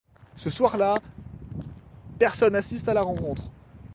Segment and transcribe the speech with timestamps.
[0.35, 0.95] Ce soir là,
[2.17, 3.43] personnes assistent à la rencontre.